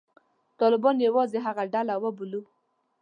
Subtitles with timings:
[0.59, 2.41] طالبان یوازې هغه ډله وبولو.